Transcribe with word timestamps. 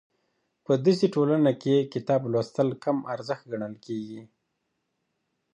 په 0.65 0.73
دسې 0.85 1.05
ټولنه 1.15 1.51
کې 1.61 1.89
کتاب 1.93 2.21
لوستل 2.31 2.69
کم 2.83 2.97
ارزښت 3.15 3.43
ګڼل 3.51 3.73
کېږي. 3.85 4.21